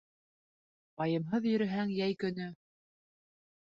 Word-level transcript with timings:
Вайымһыҙ 1.03 1.47
йөрөһәң 1.53 1.95
йәй 2.01 2.19
көнө 2.27 2.53